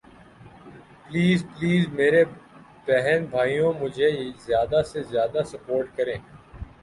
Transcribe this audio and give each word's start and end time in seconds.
please 1.03 1.43
please 1.49 1.83
میرے 1.89 2.23
بہن 2.87 3.25
بھائیوں 3.29 3.71
مجھے 3.81 4.09
زیادہ 4.47 4.81
سے 4.83 5.03
زیادہ 5.03 5.43
سپورٹ 5.45 5.95
کریں 5.97 6.17